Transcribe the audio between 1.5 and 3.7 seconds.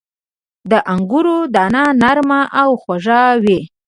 دانه نرمه او خواږه وي.